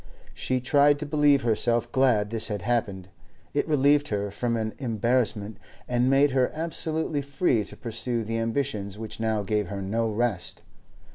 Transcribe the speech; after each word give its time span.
She 0.33 0.59
tried 0.59 0.97
to 0.97 1.05
believe 1.05 1.43
herself 1.43 1.91
glad 1.91 2.31
this 2.31 2.47
had 2.47 2.63
happened; 2.63 3.09
it 3.53 3.67
relieved 3.67 4.07
her 4.07 4.31
from 4.31 4.57
an 4.57 4.73
embarrassment, 4.79 5.57
and 5.87 6.09
made 6.09 6.31
her 6.31 6.49
absolutely 6.55 7.21
free 7.21 7.63
to 7.65 7.77
pursue 7.77 8.23
the 8.23 8.39
ambitions 8.39 8.97
which 8.97 9.19
now 9.19 9.43
gave 9.43 9.67
her 9.67 9.79
no 9.79 10.09
rest. 10.09 10.63